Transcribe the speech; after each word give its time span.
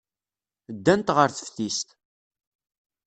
Ddant 0.75 1.13
ɣer 1.15 1.29
teftist. 1.31 1.89